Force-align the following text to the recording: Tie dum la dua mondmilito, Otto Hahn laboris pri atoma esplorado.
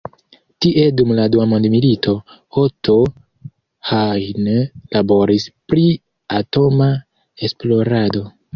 Tie 0.65 0.85
dum 0.99 1.11
la 1.19 1.25
dua 1.33 1.43
mondmilito, 1.51 2.13
Otto 2.61 2.95
Hahn 3.91 4.49
laboris 4.97 5.47
pri 5.69 5.87
atoma 6.41 6.93
esplorado. 7.49 8.29